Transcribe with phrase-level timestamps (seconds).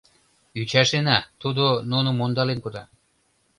[0.61, 2.83] —Ӱчашена, тудо нуным ондален кода!